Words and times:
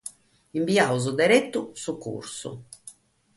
Imbiamus 0.59 1.05
deretu 1.19 1.61
sucursu. 1.83 2.55